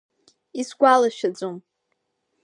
[0.59, 1.55] Исгәалашәаӡом.